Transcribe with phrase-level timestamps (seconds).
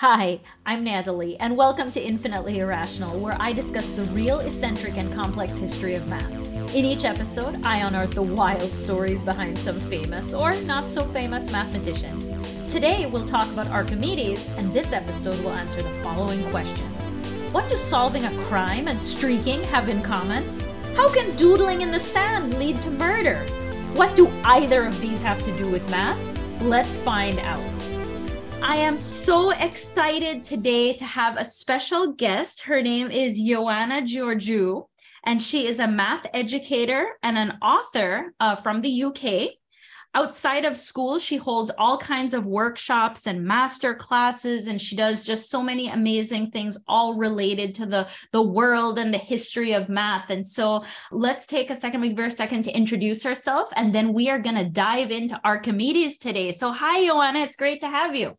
[0.00, 5.10] Hi, I'm Natalie, and welcome to Infinitely Irrational, where I discuss the real, eccentric, and
[5.14, 6.30] complex history of math.
[6.74, 11.50] In each episode, I unearth the wild stories behind some famous or not so famous
[11.50, 12.30] mathematicians.
[12.70, 17.12] Today, we'll talk about Archimedes, and this episode will answer the following questions
[17.54, 20.44] What do solving a crime and streaking have in common?
[20.94, 23.38] How can doodling in the sand lead to murder?
[23.94, 26.20] What do either of these have to do with math?
[26.60, 27.75] Let's find out.
[28.68, 32.62] I am so excited today to have a special guest.
[32.62, 34.88] Her name is Joanna Georgiou,
[35.22, 39.50] and she is a math educator and an author uh, from the UK.
[40.14, 45.24] Outside of school, she holds all kinds of workshops and master classes, and she does
[45.24, 49.88] just so many amazing things, all related to the, the world and the history of
[49.88, 50.28] math.
[50.28, 54.28] And so let's take a second, maybe a second to introduce herself, and then we
[54.28, 56.50] are going to dive into Archimedes today.
[56.50, 58.36] So, hi, Joanna, it's great to have you.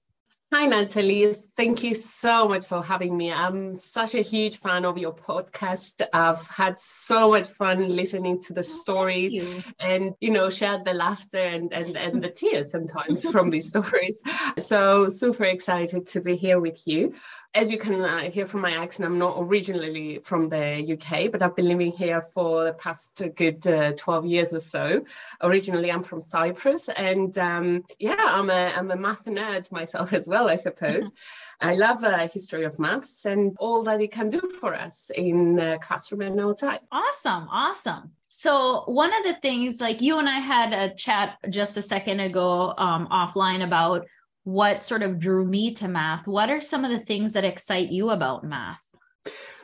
[0.53, 1.33] Hi, Natalie.
[1.57, 3.33] Thank you so much for having me.
[3.33, 6.02] I'm such a huge fan of your podcast.
[6.13, 9.61] I've had so much fun listening to the oh, stories you.
[9.81, 14.22] and, you know, shared the laughter and, and, and the tears sometimes from these stories.
[14.57, 17.13] So, super excited to be here with you
[17.58, 21.41] as you can uh, hear from my accent, I'm not originally from the UK, but
[21.41, 25.03] I've been living here for the past good uh, 12 years or so.
[25.41, 30.28] Originally, I'm from Cyprus, and um, yeah, I'm a, I'm a math nerd myself as
[30.28, 31.11] well, I suppose.
[31.59, 35.59] I love uh, history of maths and all that it can do for us in
[35.59, 36.81] uh, classroom and outside.
[36.91, 38.11] Awesome, awesome.
[38.28, 42.19] So one of the things, like you and I had a chat just a second
[42.19, 44.05] ago um, offline about
[44.48, 46.26] what sort of drew me to math.
[46.26, 48.80] What are some of the things that excite you about math?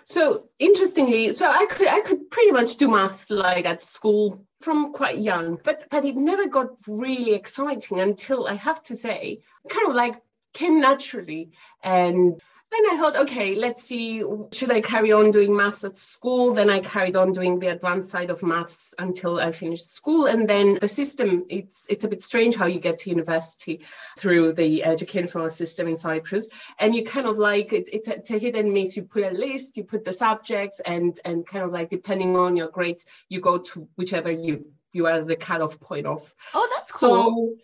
[0.04, 4.92] So interestingly, so I could I could pretty much do math like at school from
[4.92, 9.40] quite young, but but it never got really exciting until I have to say,
[9.70, 10.16] kind of like
[10.54, 11.52] came naturally.
[11.82, 12.42] And
[12.74, 16.54] then I thought, okay, let's see, should I carry on doing maths at school?
[16.54, 20.26] Then I carried on doing the advanced side of maths until I finished school.
[20.26, 23.82] And then the system, it's it's a bit strange how you get to university
[24.18, 26.50] through the educational system in Cyprus.
[26.80, 28.98] And you kind of like, it's, it's, a, it's a hit and miss.
[28.98, 32.56] You put a list, you put the subjects, and and kind of like depending on
[32.56, 36.34] your grades, you go to whichever you you are the cutoff point of.
[36.54, 37.10] Oh, that's cool.
[37.10, 37.56] So,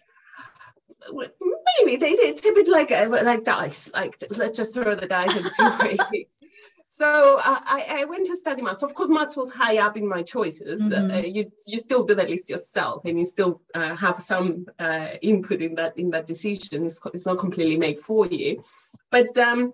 [1.11, 3.91] maybe they, it's a bit like uh, like dice.
[3.93, 6.43] Like let's just throw the dice and see where it hits.
[6.91, 8.83] So uh, I, I, went to study maths.
[8.83, 10.91] Of course, maths was high up in my choices.
[10.91, 11.11] Mm-hmm.
[11.11, 15.07] Uh, you you still do that list yourself, and you still uh, have some uh,
[15.21, 16.83] input in that in that decision.
[16.83, 18.63] It's, it's not completely made for you,
[19.11, 19.73] but um,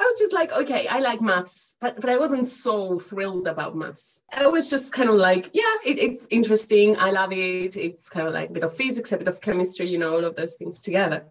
[0.00, 3.76] I was just like, okay, I like maths, but, but I wasn't so thrilled about
[3.76, 4.20] maths.
[4.32, 6.96] I was just kind of like, yeah, it, it's interesting.
[6.96, 7.76] I love it.
[7.76, 10.24] It's kind of like a bit of physics, a bit of chemistry, you know, all
[10.24, 11.24] of those things together.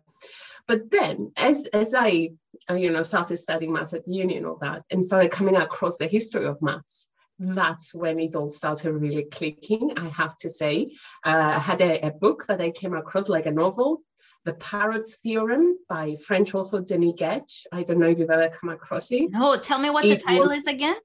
[0.68, 2.32] But then as, as I,
[2.70, 5.98] uh, you know, started studying maths at uni and all that, and started coming across
[5.98, 7.08] the history of maths,
[7.40, 10.92] that's when it all started really clicking, I have to say.
[11.26, 14.02] Uh, I had a, a book that I came across, like a novel,
[14.48, 17.66] the Parrots Theorem by French author Denis Guedj.
[17.74, 19.30] I don't know if you've ever come across it.
[19.30, 20.96] No, tell me what it the title is again.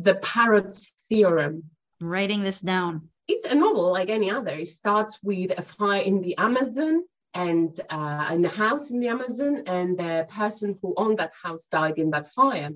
[0.00, 1.62] The Parrots Theorem.
[2.00, 3.10] I'm writing this down.
[3.28, 4.50] It's a novel like any other.
[4.50, 9.08] It starts with a fire in the Amazon and uh, in a house in the
[9.08, 12.70] Amazon, and the person who owned that house died in that fire.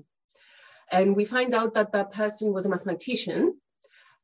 [0.93, 3.59] And we find out that that person was a mathematician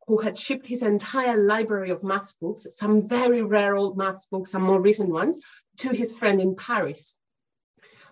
[0.07, 4.51] who had shipped his entire library of maths books, some very rare old maths books,
[4.51, 5.39] some more recent ones,
[5.77, 7.17] to his friend in Paris.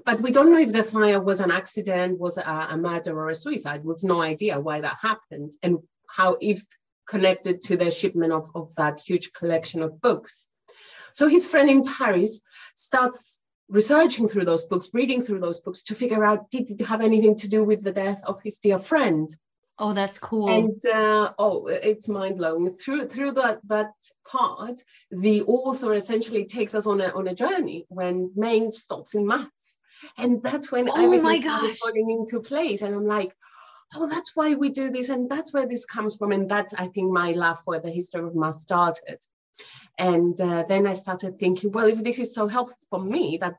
[0.05, 3.29] But we don't know if the fire was an accident, was a, a murder or
[3.29, 3.85] a suicide.
[3.85, 6.63] We've no idea why that happened and how if
[7.07, 10.47] connected to the shipment of, of that huge collection of books.
[11.13, 12.41] So his friend in Paris
[12.75, 13.39] starts
[13.69, 17.35] researching through those books, reading through those books to figure out did it have anything
[17.37, 19.29] to do with the death of his dear friend?
[19.79, 20.49] Oh, that's cool.
[20.49, 22.69] And uh, oh, it's mind blowing.
[22.71, 23.93] Through through that that
[24.25, 24.79] part,
[25.09, 29.79] the author essentially takes us on a on a journey when main stops in maths,
[30.17, 32.83] and that's when oh everything started falling into place.
[32.83, 33.35] And I'm like,
[33.95, 36.87] oh, that's why we do this, and that's where this comes from, and that's I
[36.87, 39.19] think my love for the history of math started.
[39.97, 43.55] And uh, then I started thinking, well, if this is so helpful for me, that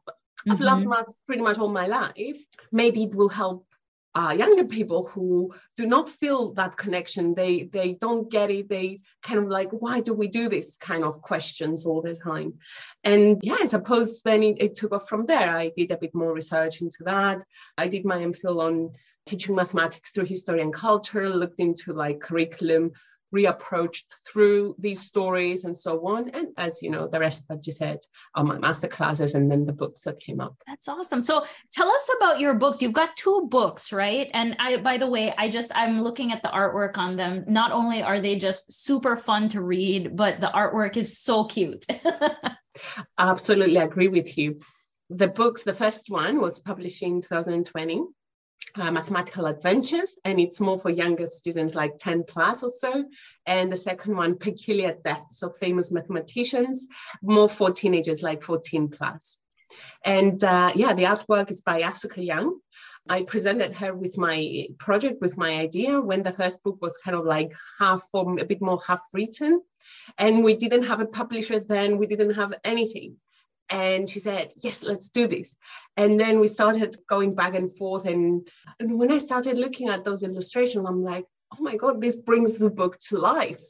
[0.49, 0.65] I've mm-hmm.
[0.65, 2.39] loved math pretty much all my life,
[2.71, 3.67] maybe it will help
[4.15, 7.35] uh, younger people who do not feel that connection.
[7.35, 8.69] They they don't get it.
[8.69, 12.55] They kind of like why do we do this kind of questions all the time?
[13.03, 15.51] And yeah i suppose then it, it took off from there.
[15.57, 17.45] I did a bit more research into that.
[17.77, 18.93] I did my mphil on
[19.27, 22.93] teaching mathematics through history and culture looked into like curriculum
[23.35, 26.31] reapproached through these stories and so on.
[26.31, 27.99] And as you know, the rest that you said
[28.35, 30.55] are my master classes and then the books that came up.
[30.67, 31.21] That's awesome.
[31.21, 32.81] So tell us about your books.
[32.81, 34.31] You've got two books, right?
[34.33, 37.45] And I, by the way, I just I'm looking at the artwork on them.
[37.49, 41.85] Not only are they just super fun to read, but the artwork is so cute.
[43.19, 44.59] Absolutely agree with you.
[45.11, 48.05] The books, the first one was published in 2020
[48.77, 53.05] uh, mathematical adventures and it's more for younger students like 10 plus or so
[53.47, 56.89] and the second one peculiar deaths of famous mathematicians
[57.23, 59.39] more for teenagers like 14 plus
[60.05, 62.59] and uh, yeah the artwork is by asuka young
[63.09, 67.17] I presented her with my project, with my idea, when the first book was kind
[67.17, 69.61] of like half or a bit more half written.
[70.17, 73.17] And we didn't have a publisher then, we didn't have anything.
[73.71, 75.57] And she said, Yes, let's do this.
[75.97, 78.07] And then we started going back and forth.
[78.07, 82.17] And, and when I started looking at those illustrations, I'm like, Oh my God, this
[82.17, 83.63] brings the book to life.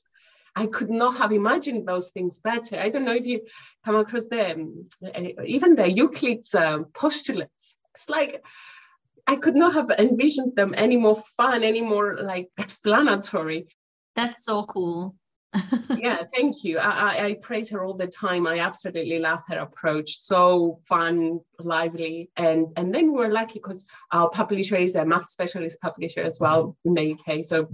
[0.56, 2.78] I could not have imagined those things better.
[2.78, 3.40] I don't know if you
[3.84, 4.88] come across them,
[5.44, 7.76] even the Euclid's uh, postulates.
[7.94, 8.44] It's like
[9.26, 13.66] I could not have envisioned them any more fun, any more like explanatory.
[14.14, 15.16] That's so cool
[15.96, 16.78] yeah, thank you.
[16.78, 18.46] I, I, I, praise her all the time.
[18.46, 20.16] I absolutely love her approach.
[20.18, 25.80] So fun, lively, and and then we're lucky because our publisher is a math specialist
[25.80, 27.44] publisher as well in the UK.
[27.44, 27.68] So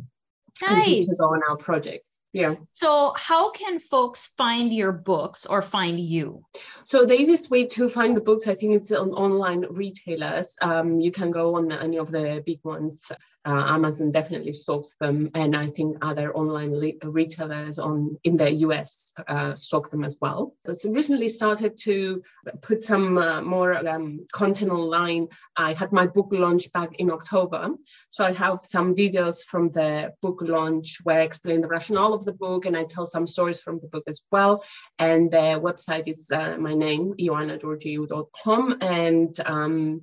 [0.62, 1.06] nice.
[1.06, 5.98] to go on our projects yeah so how can folks find your books or find
[5.98, 6.44] you
[6.84, 11.00] so the easiest way to find the books i think it's on online retailers um,
[11.00, 13.10] you can go on any of the big ones
[13.46, 18.50] uh, amazon definitely stocks them and i think other online le- retailers on in the
[18.50, 22.22] us uh, stock them as well so recently started to
[22.62, 25.26] put some uh, more um, content online
[25.56, 27.70] i had my book launch back in october
[28.08, 32.24] so i have some videos from the book launch where i explain the rationale of
[32.24, 34.64] the book and I tell some stories from the book as well.
[34.98, 38.78] And the website is uh, my name, ioannageorgiou.com.
[38.80, 40.02] And um,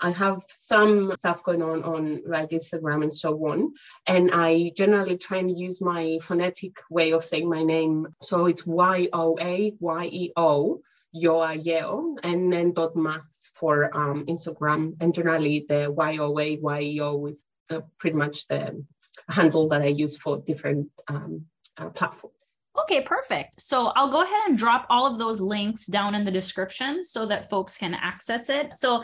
[0.00, 3.72] I have some stuff going on on like Instagram and so on.
[4.06, 8.08] And I generally try and use my phonetic way of saying my name.
[8.20, 10.80] So it's Y O A Y E O,
[11.14, 14.96] Yoa Yeo, and then dot math for um, Instagram.
[15.00, 18.84] And generally the Y O A Y E O is uh, pretty much the
[19.28, 21.46] handle that I use for different um,
[21.78, 22.34] uh, platforms.
[22.78, 23.60] Okay, perfect.
[23.60, 27.24] So I'll go ahead and drop all of those links down in the description so
[27.26, 28.74] that folks can access it.
[28.74, 29.02] So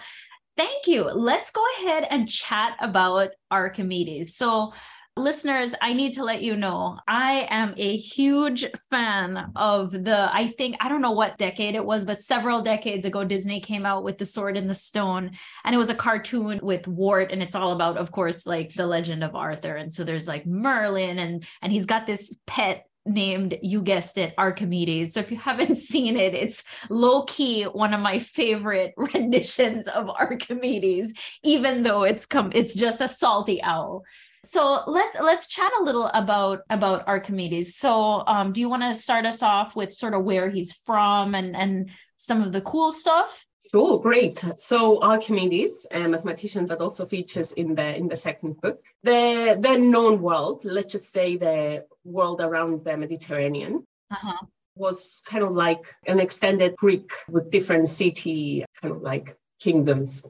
[0.56, 1.04] thank you.
[1.04, 4.36] Let's go ahead and chat about Archimedes.
[4.36, 4.72] So
[5.16, 10.46] listeners, I need to let you know I am a huge fan of the, I
[10.46, 14.04] think, I don't know what decade it was, but several decades ago, Disney came out
[14.04, 15.32] with The Sword in the Stone.
[15.64, 17.30] And it was a cartoon with Wart.
[17.30, 19.76] And it's all about, of course, like the legend of Arthur.
[19.76, 24.34] And so there's like Merlin and and he's got this pet named you guessed it
[24.38, 29.88] archimedes so if you haven't seen it it's low key one of my favorite renditions
[29.88, 31.12] of archimedes
[31.42, 34.04] even though it's come it's just a salty owl
[34.44, 37.76] so let's let's chat a little about about Archimedes.
[37.76, 41.36] So um, do you want to start us off with sort of where he's from
[41.36, 43.46] and and some of the cool stuff?
[43.70, 44.44] Sure, great.
[44.56, 49.78] So Archimedes, a mathematician that also features in the in the second book, the the
[49.78, 54.46] known world, let's just say the world around the Mediterranean, uh-huh.
[54.76, 60.26] was kind of like an extended Greek with different city, kind of like kingdoms.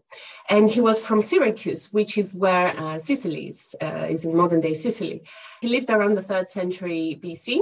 [0.48, 4.60] And he was from Syracuse, which is where uh, Sicily is, uh, is in modern
[4.60, 5.22] day Sicily.
[5.60, 7.60] He lived around the third century BC.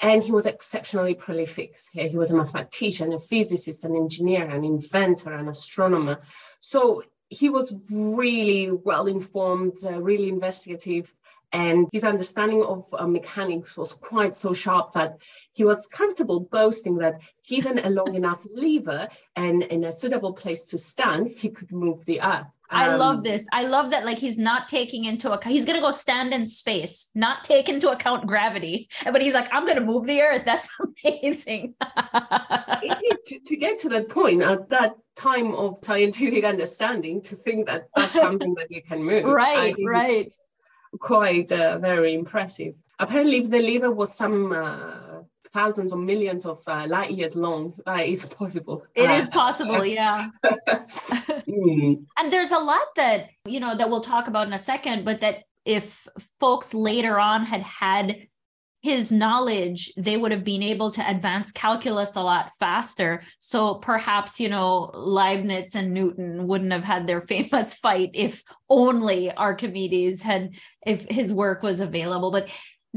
[0.00, 1.78] And he was exceptionally prolific.
[1.92, 6.22] He was a mathematician, a physicist, an engineer, an inventor, an astronomer.
[6.60, 11.12] So he was really well informed, uh, really investigative,
[11.52, 15.18] and his understanding of uh, mechanics was quite so sharp that
[15.52, 20.64] he was comfortable boasting that given a long enough lever and in a suitable place
[20.66, 22.46] to stand, he could move the earth.
[22.70, 23.48] Um, I love this.
[23.52, 24.04] I love that.
[24.04, 25.54] Like he's not taking into account.
[25.54, 28.88] He's gonna go stand in space, not take into account gravity.
[29.04, 30.42] But he's like, I'm gonna move the earth.
[30.44, 30.68] That's
[31.04, 31.74] amazing.
[31.80, 37.36] it is to, to get to that point at that time of scientific understanding to
[37.36, 39.24] think that that's something that you can move.
[39.24, 39.74] Right.
[39.84, 40.32] Right
[40.98, 42.74] quite uh, very impressive.
[42.98, 45.20] Apparently, if the lever was some uh,
[45.52, 48.84] thousands or millions of uh, light years long, uh, it's possible.
[48.94, 50.28] It is possible, yeah.
[50.44, 52.04] mm.
[52.18, 55.20] And there's a lot that you know that we'll talk about in a second, but
[55.20, 56.08] that if
[56.40, 58.28] folks later on had had
[58.80, 63.22] his knowledge, they would have been able to advance calculus a lot faster.
[63.40, 69.32] So perhaps, you know, Leibniz and Newton wouldn't have had their famous fight if only
[69.32, 70.50] Archimedes had,
[70.86, 72.30] if his work was available.
[72.30, 72.48] But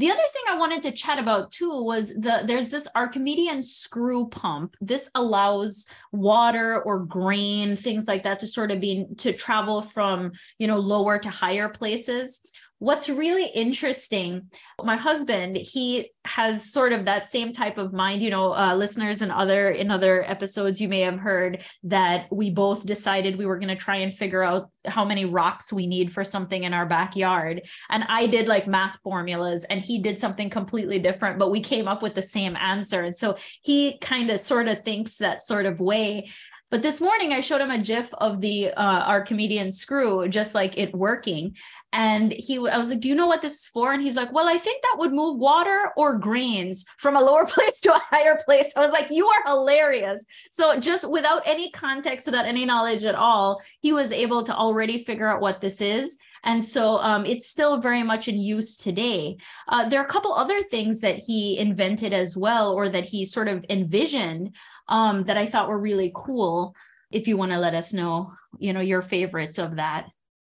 [0.02, 4.26] The other thing I wanted to chat about too was the there's this Archimedean screw
[4.26, 4.74] pump.
[4.80, 10.32] This allows water or grain, things like that, to sort of be to travel from
[10.58, 12.44] you know lower to higher places
[12.82, 14.42] what's really interesting
[14.82, 19.22] my husband he has sort of that same type of mind you know uh, listeners
[19.22, 23.58] and other in other episodes you may have heard that we both decided we were
[23.58, 26.86] going to try and figure out how many rocks we need for something in our
[26.86, 27.62] backyard.
[27.88, 31.86] And i did like math formulas and he did something completely different but we came
[31.86, 33.02] up with the same answer.
[33.02, 36.30] And so he kind of sort of thinks that sort of way
[36.72, 40.78] but this morning I showed him a GIF of the uh, Archimedean screw, just like
[40.78, 41.54] it working.
[41.92, 44.32] And he, I was like, "Do you know what this is for?" And he's like,
[44.32, 48.00] "Well, I think that would move water or grains from a lower place to a
[48.10, 52.64] higher place." I was like, "You are hilarious!" So just without any context, without any
[52.64, 56.16] knowledge at all, he was able to already figure out what this is.
[56.44, 59.36] And so um, it's still very much in use today.
[59.68, 63.24] Uh, there are a couple other things that he invented as well, or that he
[63.24, 64.56] sort of envisioned
[64.88, 66.74] um, that I thought were really cool.
[67.10, 70.08] If you want to let us know, you know, your favorites of that.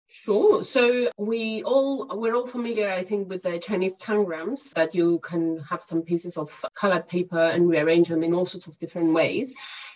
[0.07, 0.63] Sure.
[0.63, 5.59] So we all we're all familiar, I think, with the Chinese tangrams that you can
[5.69, 9.53] have some pieces of colored paper and rearrange them in all sorts of different ways.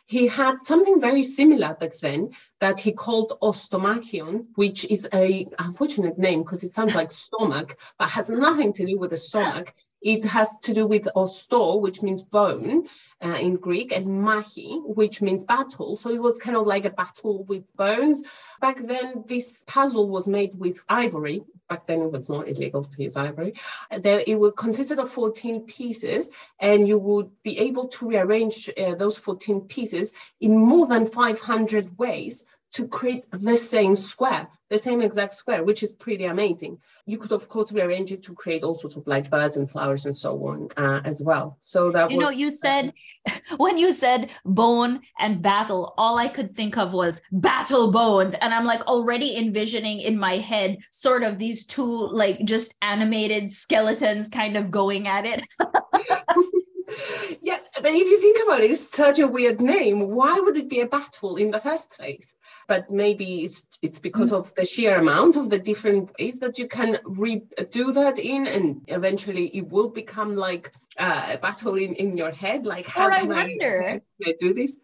[0.07, 6.17] He had something very similar back then that he called ostomachion, which is a unfortunate
[6.17, 9.71] name because it sounds like stomach, but has nothing to do with the stomach.
[10.01, 12.87] It has to do with osto, which means bone,
[13.23, 15.95] uh, in Greek, and mahi, which means battle.
[15.95, 18.23] So it was kind of like a battle with bones.
[18.61, 21.43] Back then, this puzzle was made with ivory.
[21.67, 23.53] Back then, it was not illegal to use ivory.
[23.95, 28.95] There, it would consisted of 14 pieces, and you would be able to rearrange uh,
[28.95, 35.01] those 14 pieces in more than 500 ways to create the same square, the same
[35.01, 36.77] exact square, which is pretty amazing.
[37.05, 40.05] You could, of course, rearrange it to create all sorts of like birds and flowers
[40.05, 41.57] and so on uh, as well.
[41.61, 42.93] So that you was, know, you said
[43.57, 48.53] when you said bone and battle, all I could think of was battle bones, and
[48.53, 54.29] I'm like already envisioning in my head sort of these two like just animated skeletons
[54.29, 55.43] kind of going at it.
[57.41, 60.07] yeah, but if you think about it, it's such a weird name.
[60.09, 62.33] Why would it be a battle in the first place?
[62.69, 66.67] But maybe it's it's because of the sheer amount of the different ways that you
[66.67, 66.91] can
[67.23, 72.31] redo that in and eventually it will become like uh, a battle in, in your
[72.31, 74.77] head like how or can I wonder I, I do this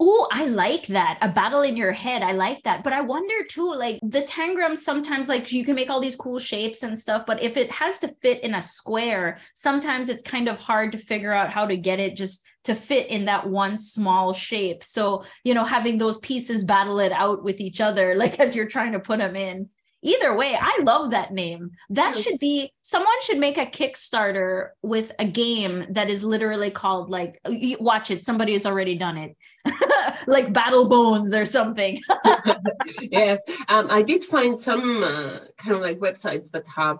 [0.00, 1.18] Oh, I like that.
[1.20, 2.22] A battle in your head.
[2.22, 2.82] I like that.
[2.82, 6.38] But I wonder too, like the tangram sometimes like you can make all these cool
[6.38, 10.48] shapes and stuff, but if it has to fit in a square, sometimes it's kind
[10.48, 13.76] of hard to figure out how to get it just to fit in that one
[13.76, 14.84] small shape.
[14.84, 18.66] So, you know, having those pieces battle it out with each other, like as you're
[18.66, 19.68] trying to put them in.
[20.04, 21.70] Either way, I love that name.
[21.90, 27.08] That should be someone should make a Kickstarter with a game that is literally called
[27.08, 27.40] like
[27.78, 29.36] watch it, somebody has already done it.
[30.26, 32.00] like Battle Bones or something.
[33.00, 33.36] yeah,
[33.68, 36.98] um, I did find some uh, kind of like websites that have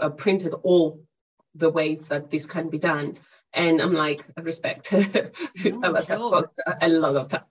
[0.00, 1.00] uh, printed all
[1.54, 3.14] the ways that this can be done
[3.54, 4.92] and I'm like, respect.
[5.64, 7.44] No, I must have cost a lot of time.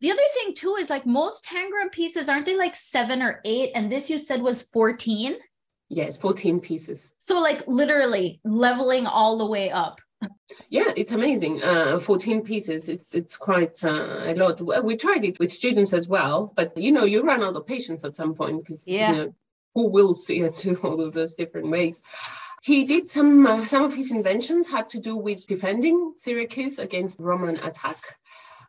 [0.00, 3.72] The other thing too is like most tangram pieces, aren't they like seven or eight?
[3.74, 5.36] And this you said was 14?
[5.88, 7.12] Yes, 14 pieces.
[7.18, 10.00] So like literally leveling all the way up.
[10.68, 11.62] Yeah, it's amazing.
[11.62, 12.88] Uh, 14 pieces.
[12.88, 14.84] It's it's quite uh, a lot.
[14.84, 18.04] We tried it with students as well, but you know, you run out of patience
[18.04, 19.12] at some point because yeah.
[19.12, 19.34] you know,
[19.74, 22.02] who will see it to all of those different ways.
[22.62, 27.20] He did some, uh, some of his inventions had to do with defending Syracuse against
[27.20, 27.96] Roman attack.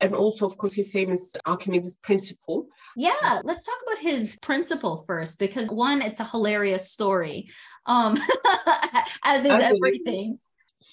[0.01, 2.67] And also, of course, his famous Archimedes principle.
[2.95, 7.49] Yeah, let's talk about his principle first, because one, it's a hilarious story,
[7.85, 8.17] um,
[9.23, 9.89] as is Absolutely.
[9.89, 10.39] everything.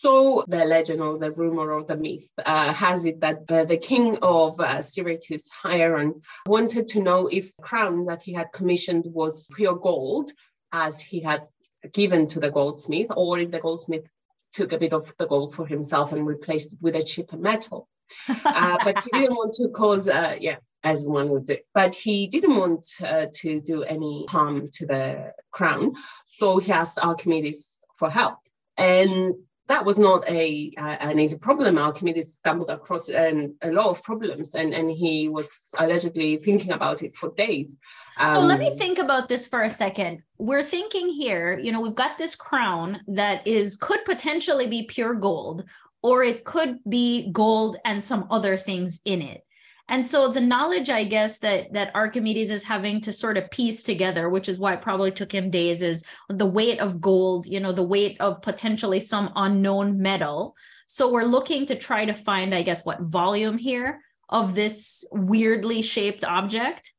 [0.00, 3.76] So the legend or the rumor or the myth uh, has it that uh, the
[3.76, 9.04] king of uh, Syracuse, Hieron, wanted to know if the crown that he had commissioned
[9.06, 10.30] was pure gold,
[10.72, 11.46] as he had
[11.92, 14.06] given to the goldsmith, or if the goldsmith
[14.52, 17.88] took a bit of the gold for himself and replaced it with a cheaper metal.
[18.44, 21.56] Uh, but he didn't want to cause, uh, yeah, as one would do.
[21.74, 25.94] But he didn't want uh, to do any harm to the crown.
[26.38, 28.38] So he asked Archimedes for help.
[28.76, 29.34] And
[29.68, 31.78] that was not a uh, an easy problem.
[31.78, 37.02] Archimedes stumbled across um, a lot of problems, and, and he was allegedly thinking about
[37.02, 37.76] it for days.
[38.18, 40.22] Um, so let me um, think about this for a second.
[40.38, 45.14] We're thinking here, you know, we've got this crown that is could potentially be pure
[45.14, 45.64] gold,
[46.02, 49.45] or it could be gold and some other things in it.
[49.88, 53.82] And so the knowledge i guess that that archimedes is having to sort of piece
[53.82, 57.60] together which is why it probably took him days is the weight of gold you
[57.60, 60.54] know the weight of potentially some unknown metal.
[60.88, 65.82] So we're looking to try to find i guess what volume here of this weirdly
[65.82, 66.92] shaped object.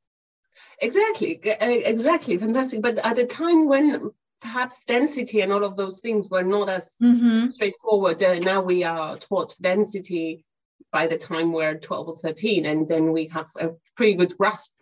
[0.80, 1.40] Exactly.
[1.44, 2.38] Exactly.
[2.38, 2.82] Fantastic.
[2.82, 6.96] But at a time when perhaps density and all of those things were not as
[7.02, 7.50] mm-hmm.
[7.50, 10.46] straightforward uh, now we are taught density
[10.92, 14.74] by the time we're 12 or 13 and then we have a pretty good grasp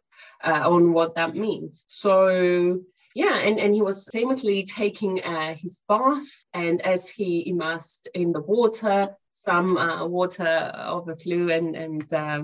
[0.44, 1.86] uh, on what that means.
[1.88, 2.82] So
[3.16, 8.32] yeah and, and he was famously taking uh, his bath and as he immersed in
[8.34, 12.44] the water some uh, water overflew and and uh,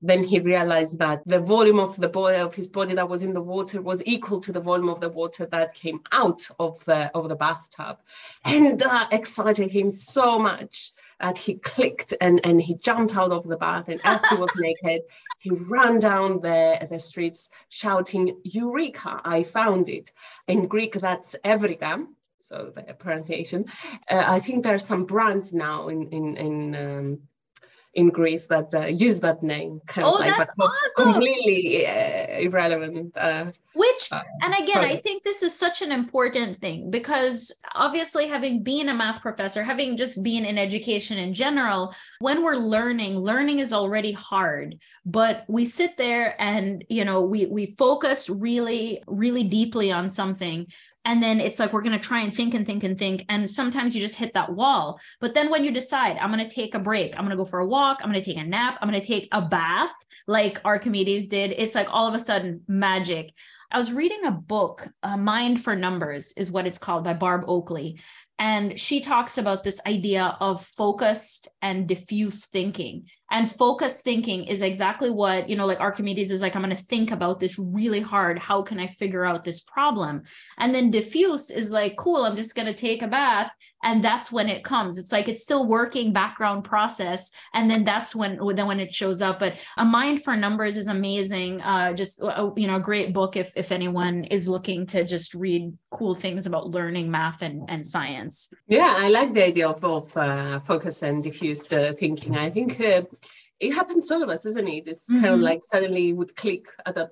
[0.00, 3.32] then he realized that the volume of the body of his body that was in
[3.32, 7.10] the water was equal to the volume of the water that came out of the
[7.14, 7.98] of the bathtub.
[8.44, 13.44] And that excited him so much that he clicked and, and he jumped out of
[13.44, 13.88] the bath.
[13.88, 15.02] And as he was naked,
[15.38, 20.10] he ran down the, the streets shouting, Eureka, I found it.
[20.46, 22.06] In Greek, that's Evrika.
[22.40, 23.64] So the pronunciation.
[24.08, 27.18] Uh, I think there are some brands now in, in, in um,
[27.96, 29.80] in Greece that uh, use that name.
[29.86, 31.14] Kind oh, of like, that's awesome.
[31.14, 33.16] Completely uh, irrelevant.
[33.16, 38.26] Uh, Which, uh, and again, I think this is such an important thing because obviously,
[38.28, 43.18] having been a math professor, having just been in education in general, when we're learning,
[43.18, 44.78] learning is already hard.
[45.06, 50.66] But we sit there and you know we we focus really really deeply on something
[51.06, 53.24] and then it's like we're going to try and think and think and think.
[53.28, 55.00] And sometimes you just hit that wall.
[55.20, 57.14] But then when you decide i'm going to take a break.
[57.14, 58.00] I'm going to go for a walk.
[58.02, 58.78] I'm going to take a nap.
[58.80, 59.94] I'm going to take a bath
[60.26, 61.54] like archimedes did.
[61.56, 63.32] It's like all of a sudden magic.
[63.70, 67.44] I was reading a book uh, mind for numbers is what it's called by barb
[67.46, 68.00] oakley
[68.38, 73.06] and she talks about this idea of focused and diffuse thinking.
[73.30, 76.82] And focused thinking is exactly what you know like archimedes is like i'm going to
[76.82, 78.38] think about this really hard.
[78.38, 80.22] How can i figure out this problem?
[80.58, 83.50] And then diffuse is like cool i'm just going to take a bath
[83.86, 84.98] and that's when it comes.
[84.98, 87.30] It's like it's still working background process.
[87.54, 89.38] And then that's when then when it shows up.
[89.38, 91.62] But a mind for numbers is amazing.
[91.62, 95.34] Uh just uh, you know a great book if if anyone is looking to just
[95.34, 98.52] read cool things about learning math and, and science.
[98.66, 102.36] Yeah i like the idea of, of uh, focus and diffused uh, thinking.
[102.36, 103.02] I think uh,
[103.60, 104.88] it happens to all of us isn't it?
[104.88, 105.22] It's mm-hmm.
[105.22, 107.10] kind of like suddenly would click at a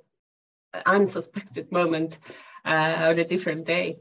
[0.87, 2.19] unsuspected moment
[2.65, 3.99] uh, on a different day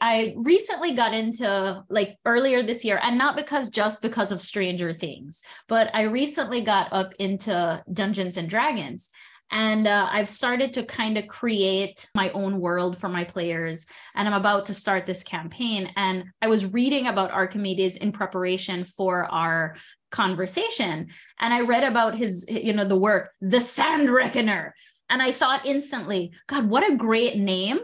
[0.00, 4.92] I recently got into like earlier this year, and not because just because of Stranger
[4.92, 9.10] Things, but I recently got up into Dungeons and Dragons.
[9.50, 13.86] And uh, I've started to kind of create my own world for my players.
[14.16, 15.92] And I'm about to start this campaign.
[15.94, 19.76] And I was reading about Archimedes in preparation for our
[20.10, 21.08] conversation.
[21.38, 24.74] And I read about his, you know, the work, The Sand Reckoner.
[25.08, 27.78] And I thought instantly, God, what a great name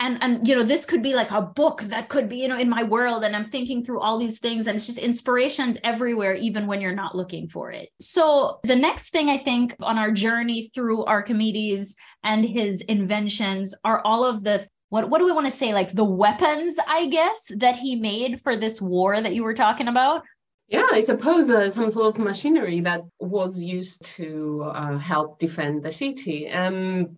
[0.00, 2.58] and and you know this could be like a book that could be you know
[2.58, 6.34] in my world and i'm thinking through all these things and it's just inspirations everywhere
[6.34, 7.88] even when you're not looking for it.
[8.00, 14.00] So the next thing i think on our journey through archimedes and his inventions are
[14.04, 15.74] all of the what what do we want to say?
[15.74, 19.88] Like the weapons i guess that he made for this war that you were talking
[19.88, 20.22] about?
[20.68, 25.82] Yeah, I suppose uh, some sort of machinery that was used to uh, help defend
[25.82, 26.50] the city.
[26.50, 27.16] Um,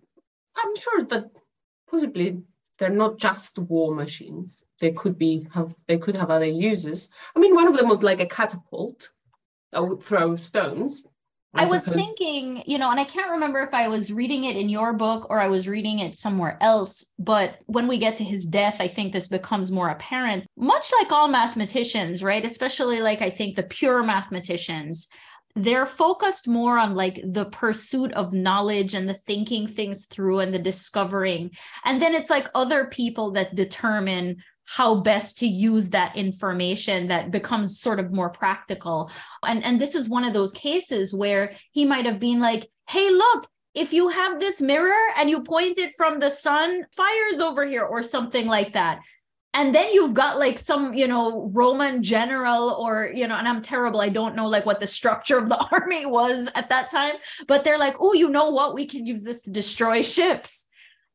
[0.55, 1.25] I'm sure that
[1.89, 2.37] possibly
[2.81, 4.63] they're not just war machines.
[4.79, 7.11] They could be have they could have other uses.
[7.35, 9.11] I mean, one of them was like a catapult
[9.71, 11.03] that would throw stones.
[11.53, 14.55] I, I was thinking, you know, and I can't remember if I was reading it
[14.55, 17.05] in your book or I was reading it somewhere else.
[17.19, 20.45] But when we get to his death, I think this becomes more apparent.
[20.57, 22.43] Much like all mathematicians, right?
[22.43, 25.09] Especially like I think the pure mathematicians,
[25.55, 30.53] they're focused more on like the pursuit of knowledge and the thinking things through and
[30.53, 31.51] the discovering.
[31.85, 37.31] And then it's like other people that determine how best to use that information that
[37.31, 39.11] becomes sort of more practical.
[39.43, 43.09] And and this is one of those cases where he might have been like hey
[43.09, 47.65] look if you have this mirror and you point it from the sun fires over
[47.65, 48.99] here or something like that
[49.53, 53.61] and then you've got like some you know roman general or you know and i'm
[53.61, 57.15] terrible i don't know like what the structure of the army was at that time
[57.47, 58.73] but they're like oh you know what?
[58.73, 60.67] We can use this to destroy ships.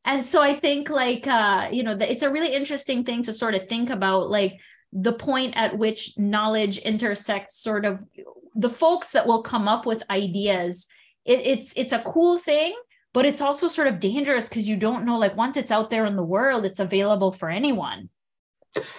[0.04, 3.32] And so i think like uh you know the, it's a really interesting thing to
[3.32, 4.60] sort of think about like
[4.92, 7.98] the point at which knowledge intersects sort of
[8.54, 10.86] the folks that will come up with ideas.
[11.24, 12.74] It, it's it's a cool thing
[13.12, 16.04] but it's also sort of dangerous because you don't know like once it's out there
[16.04, 18.08] in the world it's available for anyone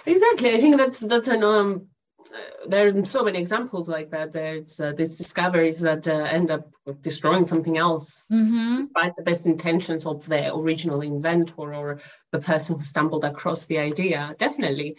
[0.06, 0.54] Exactly.
[0.54, 1.88] I think that's that's an um
[2.32, 4.32] uh, there are so many examples like that.
[4.32, 8.76] There's uh, these discoveries that uh, end up destroying something else, mm-hmm.
[8.76, 12.00] despite the best intentions of the original inventor or
[12.32, 14.34] the person who stumbled across the idea.
[14.38, 14.96] Definitely.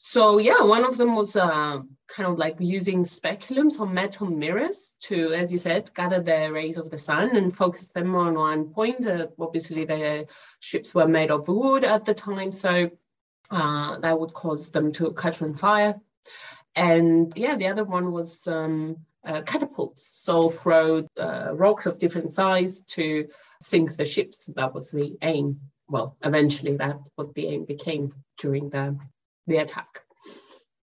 [0.00, 4.94] So yeah, one of them was uh, kind of like using speculums or metal mirrors
[5.00, 8.66] to, as you said, gather the rays of the sun and focus them on one
[8.72, 9.04] point.
[9.04, 10.28] Uh, obviously, the
[10.60, 12.90] ships were made of wood at the time, so
[13.50, 15.94] uh, that would cause them to catch on fire.
[16.74, 22.30] And yeah, the other one was um, uh, catapults, so throw uh, rocks of different
[22.30, 23.26] size to
[23.60, 24.46] sink the ships.
[24.56, 25.60] That was the aim.
[25.88, 28.98] Well, eventually, that what the aim became during the
[29.46, 30.02] the attack.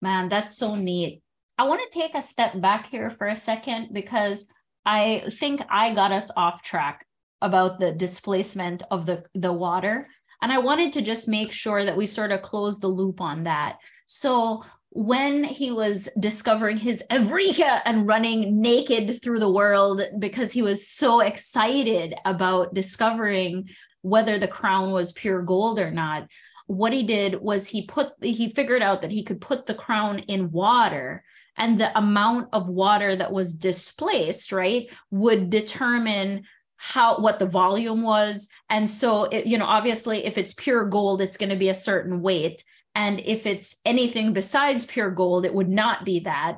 [0.02, 1.22] Man, that's so neat.
[1.58, 4.48] I want to take a step back here for a second because
[4.86, 7.06] I think I got us off track
[7.42, 10.08] about the displacement of the, the water.
[10.42, 13.44] And I wanted to just make sure that we sort of close the loop on
[13.44, 13.78] that.
[14.08, 20.62] So when he was discovering his Eureka and running naked through the world because he
[20.62, 23.70] was so excited about discovering
[24.02, 26.28] whether the crown was pure gold or not,
[26.68, 30.20] what he did was he put he figured out that he could put the crown
[30.20, 31.24] in water
[31.58, 36.44] and the amount of water that was displaced right would determine
[36.84, 38.50] how what the volume was.
[38.68, 41.76] And so it, you know obviously if it's pure gold it's going to be a
[41.76, 42.64] certain weight.
[42.96, 46.58] And if it's anything besides pure gold it would not be that.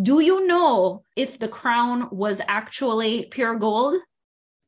[0.00, 3.96] Do you know if the crown was actually pure gold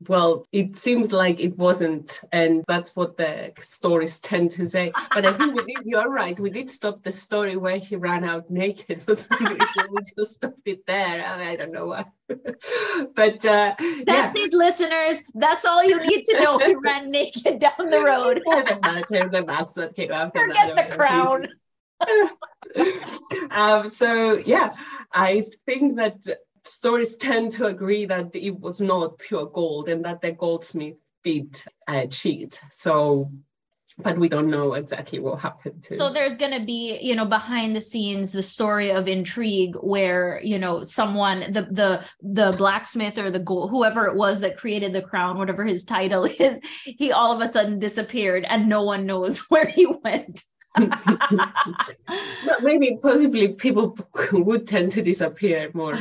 [0.09, 4.93] well, it seems like it wasn't, and that's what the stories tend to say.
[5.15, 8.23] But I think we did, you're right, we did stop the story where he ran
[8.23, 9.85] out naked for some reason.
[9.91, 11.25] we just stopped it there.
[11.25, 12.05] I, mean, I don't know why.
[13.15, 14.45] but uh, that's yeah.
[14.45, 15.23] it, listeners.
[15.35, 16.59] That's all you need to know.
[16.59, 18.39] He ran naked down the road.
[18.39, 19.29] it doesn't matter.
[19.31, 20.91] The maths that came after Forget that.
[20.91, 21.49] the crown.
[23.51, 24.77] um, so yeah,
[25.13, 26.19] I think that
[26.67, 31.61] stories tend to agree that it was not pure gold and that the goldsmith did
[31.89, 32.61] uh, cheat.
[32.71, 33.31] So
[33.99, 37.25] but we don't know exactly what happened to so there's going to be you know
[37.25, 43.19] behind the scenes the story of intrigue where you know someone the the the blacksmith
[43.19, 47.13] or the gold whoever it was that created the crown whatever his title is he
[47.13, 50.45] all of a sudden disappeared and no one knows where he went
[52.63, 53.97] maybe possibly people
[54.33, 55.95] would tend to disappear more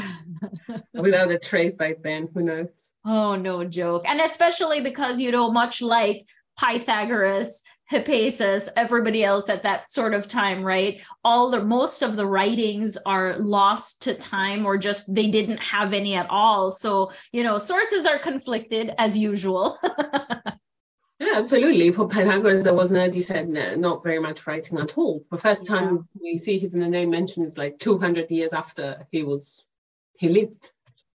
[0.94, 2.68] without a trace back then who knows
[3.06, 6.26] oh no joke and especially because you know much like
[6.60, 7.62] pythagoras
[7.92, 11.02] Hippasus, everybody else at that sort of time, right?
[11.24, 15.94] All the most of the writings are lost to time or just they didn't have
[15.94, 16.72] any at all.
[16.72, 19.78] So, you know, sources are conflicted as usual.
[21.20, 21.92] Yeah, absolutely.
[21.92, 25.24] For Pythagoras, there wasn't, as you said, not very much writing at all.
[25.32, 26.22] The first time yeah.
[26.22, 29.64] we see his name mentioned is like 200 years after he was
[30.18, 30.72] he lived.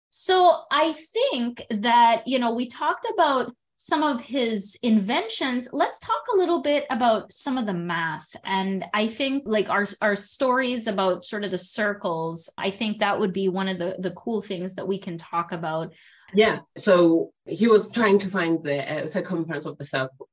[0.10, 6.22] So I think that you know we talked about some of his inventions let's talk
[6.34, 10.86] a little bit about some of the math and i think like our our stories
[10.86, 14.42] about sort of the circles i think that would be one of the the cool
[14.42, 15.94] things that we can talk about
[16.34, 20.28] yeah, so he was trying to find the uh, circumference of the circle.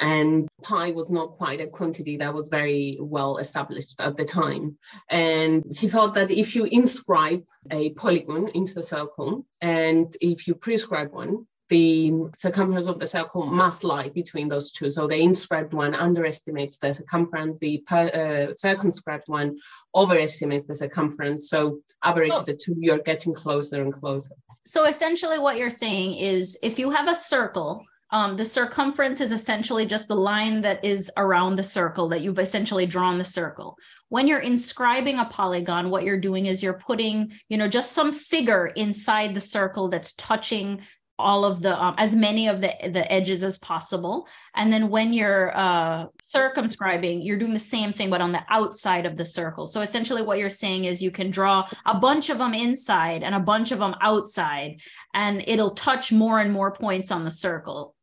[0.00, 4.76] And pi was not quite a quantity that was very well established at the time.
[5.08, 10.56] And he thought that if you inscribe a polygon into the circle and if you
[10.56, 14.90] prescribe one, the circumference of the circle must lie between those two.
[14.90, 19.56] So the inscribed one underestimates the circumference, the per, uh, circumscribed one
[19.94, 21.48] overestimates the circumference.
[21.48, 24.34] So average so, the two, you're getting closer and closer.
[24.66, 29.32] So essentially what you're saying is if you have a circle, um, the circumference is
[29.32, 33.76] essentially just the line that is around the circle that you've essentially drawn the circle.
[34.10, 38.12] When you're inscribing a polygon, what you're doing is you're putting, you know, just some
[38.12, 40.82] figure inside the circle that's touching
[41.18, 44.26] all of the um, as many of the the edges as possible.
[44.54, 49.06] And then when you're uh circumscribing you're doing the same thing but on the outside
[49.06, 49.66] of the circle.
[49.66, 53.34] So essentially what you're saying is you can draw a bunch of them inside and
[53.34, 54.80] a bunch of them outside
[55.12, 57.94] and it'll touch more and more points on the circle.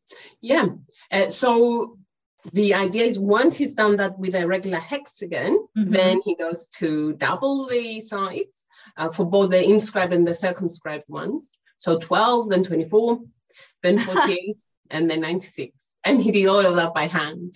[0.41, 0.67] Yeah.
[1.12, 1.97] Uh, so
[2.54, 5.91] the idea is once he's done that with a regular hexagon mm-hmm.
[5.91, 8.65] then he goes to double the sides
[8.97, 13.22] uh, for both the inscribed and the circumscribed ones so 12, then 24,
[13.82, 15.74] then 48, and then 96.
[16.04, 17.54] And he did all of that by hand.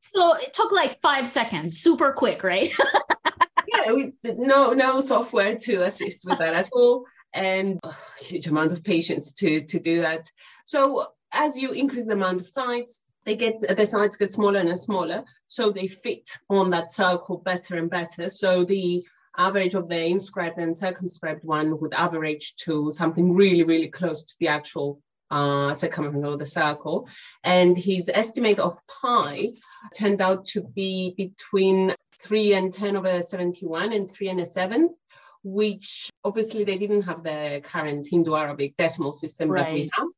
[0.00, 2.72] So it took like five seconds, super quick, right?
[3.68, 8.46] yeah, we did no no software to assist with that at all, and a huge
[8.46, 10.24] amount of patience to to do that.
[10.64, 14.78] So as you increase the amount of sides, they get the sides get smaller and
[14.78, 18.30] smaller, so they fit on that circle better and better.
[18.30, 19.04] So the
[19.36, 24.34] average of the inscribed and circumscribed one would average to something really, really close to
[24.40, 27.08] the actual uh, circumference of the circle.
[27.44, 29.50] And his estimate of pi
[29.96, 34.92] turned out to be between 3 and 10 over 71 and 3 and a seventh,
[35.42, 39.64] which obviously they didn't have the current Hindu Arabic decimal system right.
[39.64, 40.08] that we have.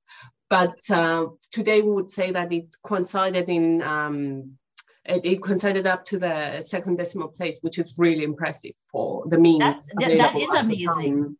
[0.50, 4.58] But uh, today we would say that it coincided in um,
[5.04, 9.38] it, it coincided up to the second decimal place, which is really impressive for the
[9.38, 9.60] means.
[9.60, 11.36] That's, that is amazing.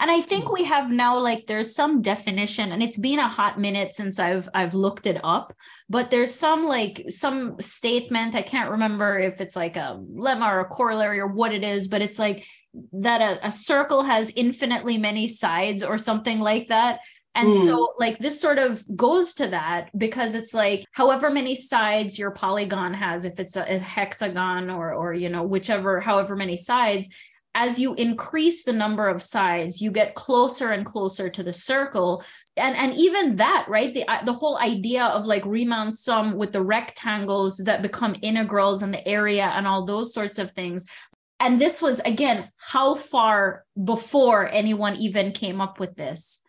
[0.00, 3.58] And I think we have now like there's some definition and it's been a hot
[3.58, 5.54] minute since I've I've looked it up,
[5.88, 10.60] but there's some like some statement I can't remember if it's like a lemma or
[10.60, 12.46] a corollary or what it is, but it's like
[12.92, 17.00] that a, a circle has infinitely many sides or something like that.
[17.34, 17.64] And mm.
[17.64, 22.32] so, like, this sort of goes to that because it's like however many sides your
[22.32, 27.08] polygon has, if it's a, a hexagon or, or, you know, whichever, however many sides,
[27.54, 32.22] as you increase the number of sides you get closer and closer to the circle.
[32.56, 36.62] And and even that right the the whole idea of like riemann sum with the
[36.62, 40.86] rectangles that become integrals in the area and all those sorts of things.
[41.40, 46.40] And this was again how far before anyone even came up with this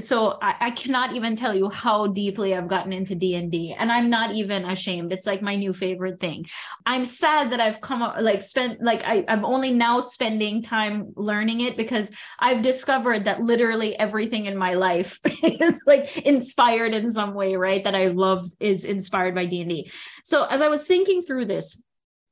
[0.00, 4.10] so I, I, cannot even tell you how deeply i've gotten into d&d and i'm
[4.10, 5.12] not even ashamed.
[5.12, 6.46] It's like my new favorite thing.
[6.84, 11.60] I'm sad that i've come like spent like I, i'm only now spending time learning
[11.60, 17.34] it because i've discovered that literally everything in my life is like inspired in some
[17.34, 19.90] way right that i love is inspired by d&d
[20.24, 21.82] so as i was thinking through this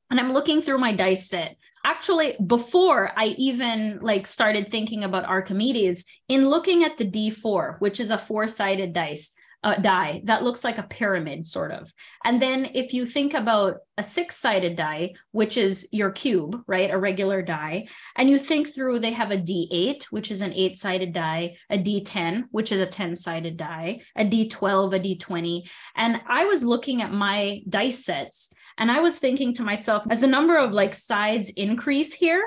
[0.09, 5.25] and i'm looking through my dice set actually before i even like started thinking about
[5.25, 10.63] archimedes in looking at the d4 which is a four-sided dice uh, die that looks
[10.63, 11.91] like a pyramid sort of.
[12.25, 16.97] And then if you think about a six-sided die which is your cube right a
[16.97, 21.55] regular die and you think through they have a d8 which is an eight-sided die
[21.69, 27.03] a d10 which is a 10-sided die a d12 a d20 and i was looking
[27.03, 30.93] at my dice sets and I was thinking to myself, as the number of like
[30.93, 32.43] sides increase here,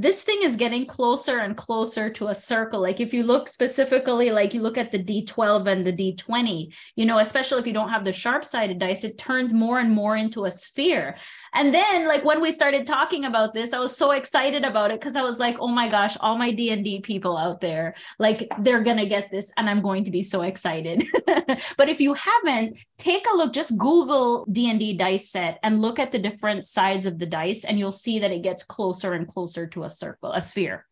[0.00, 2.80] this thing is getting closer and closer to a circle.
[2.80, 7.04] Like if you look specifically, like you look at the D12 and the D20, you
[7.04, 10.16] know, especially if you don't have the sharp sided dice, it turns more and more
[10.16, 11.16] into a sphere.
[11.52, 15.00] And then like when we started talking about this, I was so excited about it
[15.00, 18.82] because I was like, oh my gosh, all my D&D people out there, like they're
[18.82, 21.04] going to get this and I'm going to be so excited.
[21.76, 26.12] but if you haven't, take a look, just Google D&D dice set and look at
[26.12, 29.66] the different sides of the dice and you'll see that it gets closer and closer
[29.66, 30.86] to a circle, a sphere.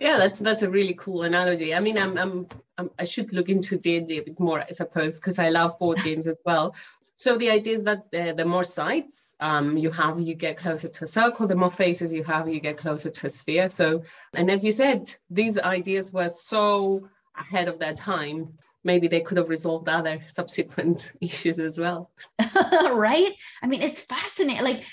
[0.00, 1.74] Yeah, that's that's a really cool analogy.
[1.74, 2.46] I mean, I'm, I'm,
[2.78, 5.50] I'm i should look into D and D a bit more, I suppose, because I
[5.50, 6.74] love board games as well.
[7.14, 10.88] So the idea is that uh, the more sides um, you have, you get closer
[10.88, 11.46] to a circle.
[11.46, 13.68] The more faces you have, you get closer to a sphere.
[13.68, 18.54] So, and as you said, these ideas were so ahead of their time.
[18.82, 22.10] Maybe they could have resolved other subsequent issues as well.
[22.62, 23.32] right?
[23.62, 24.64] I mean, it's fascinating.
[24.64, 24.84] Like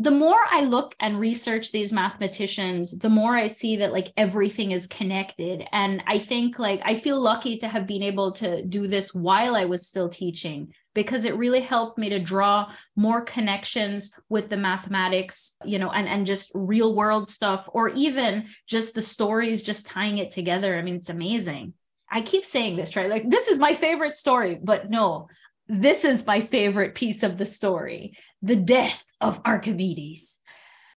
[0.00, 4.70] the more I look and research these mathematicians, the more I see that like everything
[4.70, 5.68] is connected.
[5.72, 9.54] And I think like I feel lucky to have been able to do this while
[9.54, 14.56] I was still teaching because it really helped me to draw more connections with the
[14.56, 19.86] mathematics, you know, and, and just real world stuff, or even just the stories, just
[19.86, 20.78] tying it together.
[20.78, 21.74] I mean, it's amazing.
[22.10, 23.10] I keep saying this, right?
[23.10, 25.28] Like, this is my favorite story, but no,
[25.68, 30.40] this is my favorite piece of the story the death of Archimedes.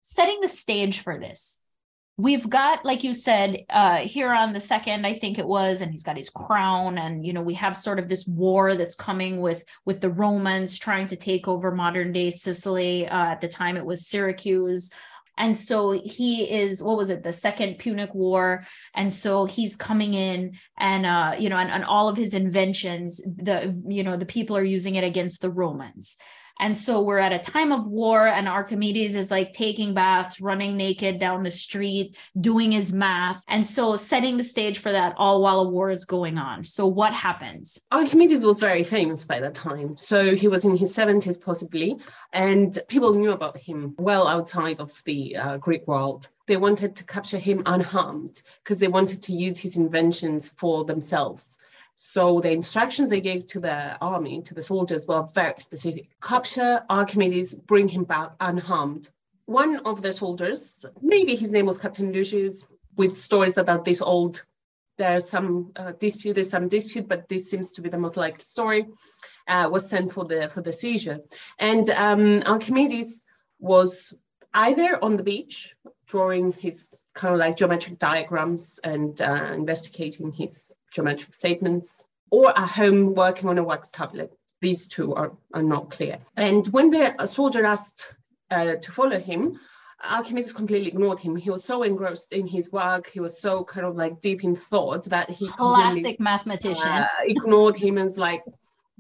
[0.01, 1.63] Setting the stage for this,
[2.17, 6.03] we've got, like you said, uh, Hieron the second, I think it was, and he's
[6.03, 9.63] got his crown, and you know, we have sort of this war that's coming with
[9.86, 13.07] with the Romans trying to take over modern day Sicily.
[13.07, 14.91] Uh, at the time, it was Syracuse.
[15.36, 18.67] And so he is, what was it, the Second Punic War?
[18.93, 23.19] And so he's coming in and, uh, you know, and, and all of his inventions,
[23.25, 26.17] the, you know, the people are using it against the Romans.
[26.59, 30.77] And so we're at a time of war, and Archimedes is like taking baths, running
[30.77, 33.43] naked down the street, doing his math.
[33.47, 36.63] And so setting the stage for that all while a war is going on.
[36.63, 37.85] So what happens?
[37.91, 39.97] Archimedes was very famous by that time.
[39.97, 41.97] So he was in his 70s, possibly,
[42.31, 47.05] and people knew about him well outside of the uh, Greek world they wanted to
[47.05, 51.57] capture him unharmed because they wanted to use his inventions for themselves.
[51.95, 56.10] So the instructions they gave to the army, to the soldiers, were very specific.
[56.21, 59.10] Capture Archimedes, bring him back unharmed.
[59.45, 64.01] One of the soldiers, maybe his name was Captain Lucius, with stories that are this
[64.01, 64.43] old.
[64.97, 68.43] There's some uh, dispute, there's some dispute, but this seems to be the most likely
[68.43, 68.88] story.
[69.45, 71.19] Uh, was sent for the for the seizure,
[71.60, 73.25] and um, Archimedes
[73.60, 74.13] was
[74.53, 75.75] either on the beach
[76.08, 82.69] drawing his kind of like geometric diagrams and uh, investigating his geometric statements, or at
[82.69, 84.32] home working on a wax tablet.
[84.62, 86.19] These two are, are not clear.
[86.38, 88.15] And when the soldier asked
[88.49, 89.60] uh, to follow him,
[90.03, 91.36] Archimedes completely ignored him.
[91.36, 93.10] He was so engrossed in his work.
[93.10, 97.75] He was so kind of like deep in thought that he classic mathematician uh, ignored
[97.75, 98.43] him and was like,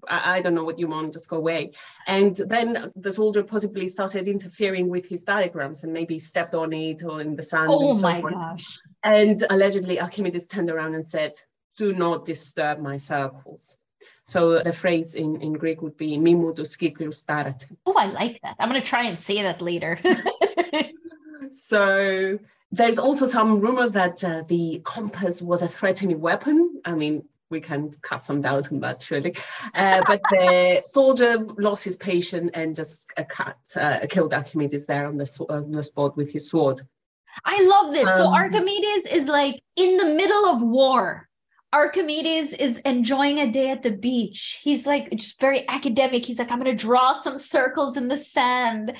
[0.07, 1.71] I, I, don't know what you want, just go away.
[2.07, 7.03] And then the soldier possibly started interfering with his diagrams and maybe stepped on it
[7.03, 7.69] or in the sand.
[7.69, 8.33] Oh and so my on.
[8.33, 8.79] gosh.
[9.03, 11.33] And allegedly Archimedes turned around and said,
[11.77, 13.77] do not disturb my circles.
[14.25, 17.65] So the phrase in, in Greek would be "mimou to starate.
[17.85, 18.55] Oh, I like that.
[18.59, 19.97] I'm going to try and say that later.
[21.51, 22.39] so
[22.71, 26.81] there's also some rumor that uh, the compass was a threatening weapon.
[26.85, 29.35] I mean, we can cut some doubt on that, surely.
[29.75, 35.05] Uh, but the soldier lost his patience and just uh, cut, uh, killed Archimedes there
[35.05, 36.81] on the, on the spot with his sword.
[37.45, 38.07] I love this.
[38.07, 41.27] Um, so Archimedes is like in the middle of war
[41.73, 44.61] Archimedes is enjoying a day at the beach.
[44.63, 46.23] He's like just very academic.
[46.23, 48.93] He's like, I'm going to draw some circles in the sand.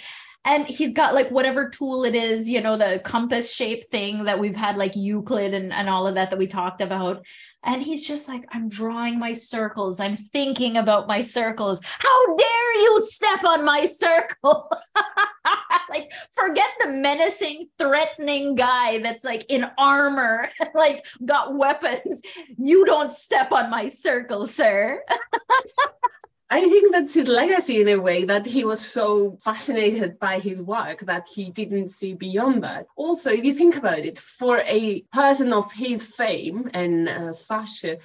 [0.45, 4.39] And he's got like whatever tool it is, you know, the compass shape thing that
[4.39, 7.23] we've had like Euclid and, and all of that that we talked about.
[7.65, 10.01] And he's just like, I'm drawing my circles.
[10.01, 11.79] I'm thinking about my circles.
[11.83, 14.69] How dare you step on my circle?
[15.89, 22.21] like, forget the menacing, threatening guy that's like in armor, like got weapons.
[22.57, 25.01] You don't step on my circle, sir.
[26.53, 30.61] I think that's his legacy in a way that he was so fascinated by his
[30.61, 32.85] work that he didn't see beyond that.
[32.95, 37.97] Also, if you think about it, for a person of his fame and uh, Sasha,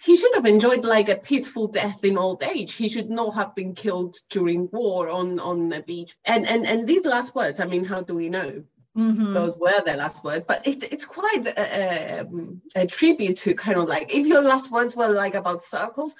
[0.00, 2.74] he should have enjoyed like a peaceful death in old age.
[2.74, 6.16] He should not have been killed during war on on the beach.
[6.24, 8.62] And and and these last words, I mean, how do we know?
[8.96, 9.32] Mm-hmm.
[9.32, 13.78] Those were the last words, but it's it's quite a, a, a, tribute to kind
[13.78, 16.16] of like if your last words were like about circles,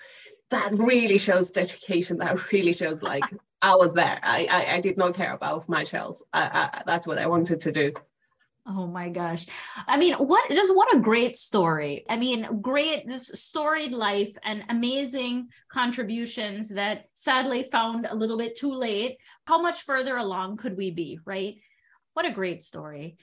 [0.50, 2.18] that really shows dedication.
[2.18, 3.24] That really shows like
[3.60, 4.18] I was there.
[4.22, 6.22] I, I, I did not care about my shells.
[6.32, 7.92] I, I, that's what I wanted to do.
[8.70, 9.46] Oh my gosh.
[9.86, 12.04] I mean, what just what a great story.
[12.08, 18.56] I mean, great just storied life and amazing contributions that sadly found a little bit
[18.56, 19.16] too late.
[19.46, 21.56] How much further along could we be, right?
[22.12, 23.16] What a great story.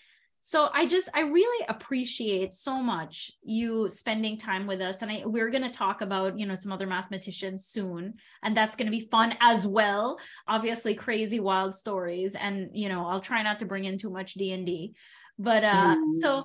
[0.47, 5.23] So I just I really appreciate so much you spending time with us and I
[5.25, 8.95] we're going to talk about, you know, some other mathematicians soon and that's going to
[8.95, 10.19] be fun as well.
[10.47, 14.36] Obviously crazy wild stories and, you know, I'll try not to bring in too much
[14.36, 14.93] D&D.
[15.39, 16.21] But uh mm.
[16.21, 16.43] so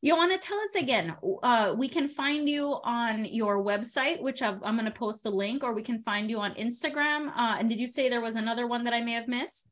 [0.00, 4.40] you want to tell us again uh, we can find you on your website which
[4.42, 7.56] i am going to post the link or we can find you on instagram uh,
[7.58, 9.70] and did you say there was another one that i may have missed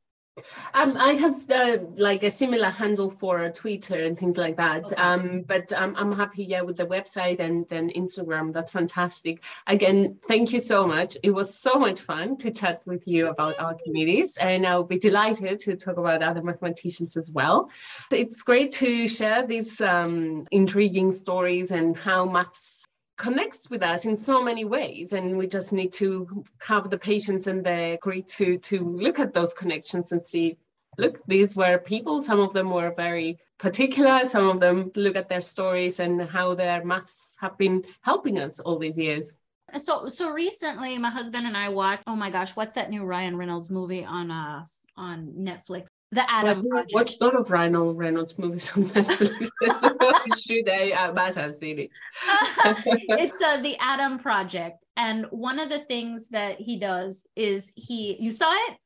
[0.75, 4.85] um, I have uh, like a similar handle for Twitter and things like that.
[4.85, 4.95] Okay.
[4.97, 8.53] Um, but um, I'm happy, yeah, with the website and then Instagram.
[8.53, 9.45] That's fantastic.
[9.67, 11.17] Again, thank you so much.
[11.23, 14.99] It was so much fun to chat with you about our Archimedes, and I'll be
[14.99, 17.71] delighted to talk about other mathematicians as well.
[18.11, 22.84] It's great to share these um, intriguing stories and how maths
[23.17, 27.47] connects with us in so many ways and we just need to have the patience
[27.47, 30.57] and the grit to to look at those connections and see
[30.99, 32.23] look these were people.
[32.23, 34.25] Some of them were very particular.
[34.25, 38.61] Some of them look at their stories and how their maths have been helping us
[38.61, 39.37] all these years.
[39.77, 43.37] So so recently my husband and i watched oh my gosh what's that new ryan
[43.37, 44.65] reynolds movie on uh
[44.97, 46.95] on netflix the Adam well, Project.
[46.95, 49.51] Watched a lot of Ryan Reynolds movies on Netflix.
[50.39, 50.93] should I?
[50.97, 51.91] I must have seen it.
[52.27, 58.17] it's uh, the Adam Project, and one of the things that he does is he.
[58.21, 58.77] You saw it?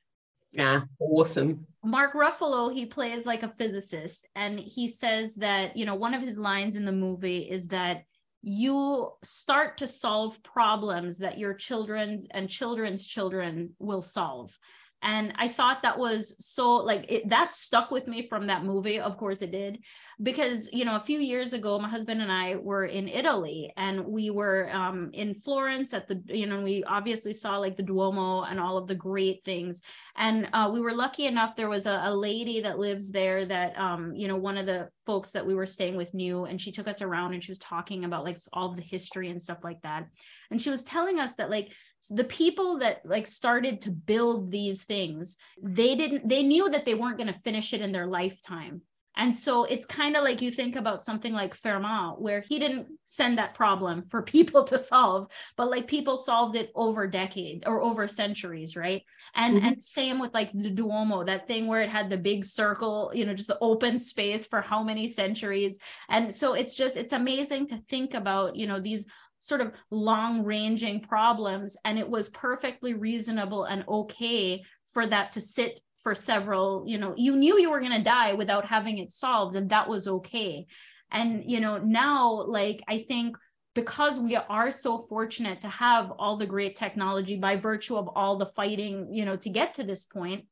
[0.52, 1.66] Yeah, awesome.
[1.84, 6.22] Mark Ruffalo, he plays like a physicist, and he says that you know one of
[6.22, 8.04] his lines in the movie is that
[8.40, 14.56] you start to solve problems that your children's and children's children will solve
[15.02, 19.00] and i thought that was so like it, that stuck with me from that movie
[19.00, 19.78] of course it did
[20.22, 24.04] because you know a few years ago my husband and i were in italy and
[24.04, 28.42] we were um, in florence at the you know we obviously saw like the duomo
[28.42, 29.82] and all of the great things.
[30.16, 33.78] And uh, we were lucky enough there was a, a lady that lives there that
[33.78, 36.72] um, you know one of the folks that we were staying with knew and she
[36.72, 39.80] took us around and she was talking about like all the history and stuff like
[39.82, 40.06] that.
[40.50, 44.50] And she was telling us that like so the people that like started to build
[44.50, 48.06] these things they didn't they knew that they weren't going to finish it in their
[48.06, 48.82] lifetime
[49.18, 52.86] And so it's kind of like you think about something like Fermat, where he didn't
[53.04, 55.26] send that problem for people to solve,
[55.56, 59.02] but like people solved it over decades or over centuries, right?
[59.34, 59.66] And mm-hmm.
[59.66, 63.26] and same with like the Duomo, that thing where it had the big circle, you
[63.26, 65.80] know, just the open space for how many centuries.
[66.08, 69.04] And so it's just it's amazing to think about, you know, these
[69.40, 75.40] sort of long ranging problems and it was perfectly reasonable and okay for that to
[75.40, 79.12] sit for several you know you knew you were going to die without having it
[79.12, 80.66] solved and that was okay.
[81.10, 83.36] And you know now like i think
[83.74, 88.36] because we are so fortunate to have all the great technology by virtue of all
[88.36, 90.44] the fighting you know to get to this point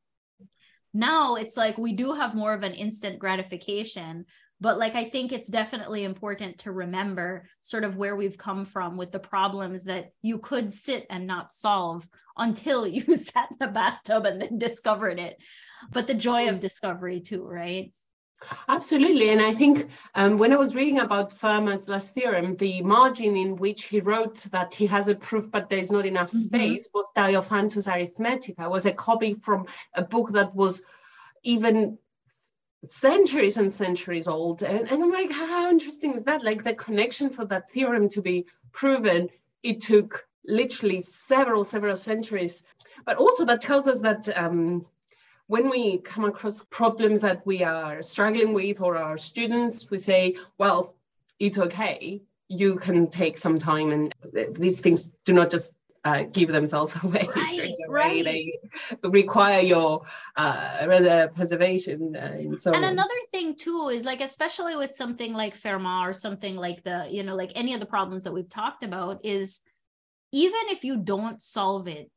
[0.94, 4.24] now it's like we do have more of an instant gratification
[4.60, 8.96] but like i think it's definitely important to remember sort of where we've come from
[8.96, 13.70] with the problems that you could sit and not solve until you sat in a
[13.70, 15.36] bathtub and then discovered it
[15.92, 17.92] but the joy of discovery too right
[18.68, 19.30] Absolutely.
[19.30, 23.56] And I think um, when I was reading about Fermat's last theorem, the margin in
[23.56, 26.40] which he wrote that he has a proof but there's not enough mm-hmm.
[26.40, 30.82] space was Diophantus Arithmetica, was a copy from a book that was
[31.44, 31.98] even
[32.88, 34.62] centuries and centuries old.
[34.62, 36.44] And, and I'm like, how interesting is that?
[36.44, 39.28] Like the connection for that theorem to be proven,
[39.62, 42.64] it took literally several, several centuries.
[43.04, 44.86] But also that tells us that um,
[45.46, 50.36] when we come across problems that we are struggling with or our students, we say,
[50.58, 50.94] well,
[51.38, 52.22] it's okay.
[52.48, 54.14] You can take some time and
[54.52, 55.72] these things do not just
[56.06, 57.88] uh, give themselves away right, straight away.
[57.88, 58.24] Right.
[58.24, 60.04] They require your
[60.36, 62.72] uh, preservation and so.
[62.72, 67.08] And another thing too is like, especially with something like Fermat or something like the,
[67.10, 69.60] you know, like any of the problems that we've talked about, is
[70.30, 72.08] even if you don't solve it,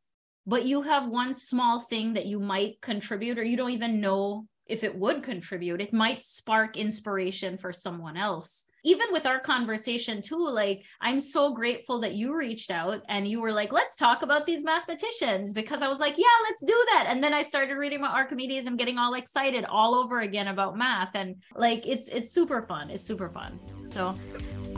[0.45, 4.45] but you have one small thing that you might contribute, or you don't even know
[4.67, 10.21] if it would contribute, it might spark inspiration for someone else even with our conversation
[10.21, 14.21] too like i'm so grateful that you reached out and you were like let's talk
[14.21, 17.05] about these mathematicians because i was like yeah let's do that.
[17.07, 20.77] And then i started reading about archimedes i'm getting all excited all over again about
[20.77, 21.15] math.
[21.15, 22.89] And like it's it's super fun.
[22.89, 23.59] It's super fun.
[23.85, 24.15] So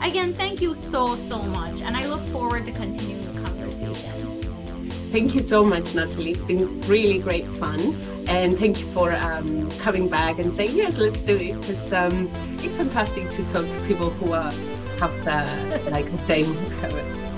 [0.00, 1.82] again thank you so so much.
[1.82, 4.41] And i look forward to continuing the conversation
[5.12, 6.30] Thank you so much, Natalie.
[6.30, 7.78] It's been really great fun.
[8.28, 11.68] And thank you for um, coming back and saying, yes, let's do it.
[11.68, 14.50] It's, um, it's fantastic to talk to people who are,
[15.00, 16.46] have the, like the same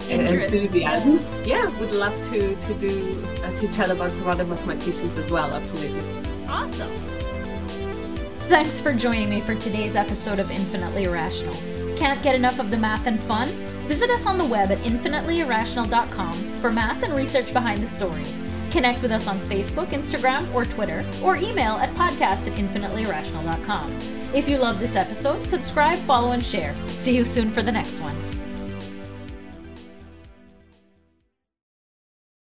[0.08, 1.18] enthusiasm.
[1.44, 5.52] Yeah, would love to, to do, uh, to chat about some other mathematicians as well.
[5.52, 5.98] Absolutely.
[6.48, 6.88] Awesome.
[8.46, 11.56] Thanks for joining me for today's episode of Infinitely Irrational.
[11.96, 13.48] Can't get enough of the math and fun?
[13.84, 18.44] Visit us on the web at infinitelyirrational.com for math and research behind the stories.
[18.70, 23.92] Connect with us on Facebook, Instagram, or Twitter, or email at podcast at infinitelyirrational.com.
[24.34, 26.74] If you love this episode, subscribe, follow, and share.
[26.88, 28.33] See you soon for the next one.